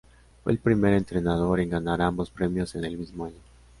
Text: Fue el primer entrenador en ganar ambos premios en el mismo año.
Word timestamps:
Fue 0.43 0.51
el 0.51 0.57
primer 0.57 0.95
entrenador 0.95 1.59
en 1.59 1.69
ganar 1.69 2.01
ambos 2.01 2.31
premios 2.31 2.73
en 2.73 2.85
el 2.85 2.97
mismo 2.97 3.25
año. 3.25 3.37